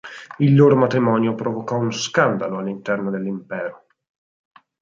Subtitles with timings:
[0.39, 3.85] Il loro matrimonio provocò uno scandalo all'interno dell'Impero.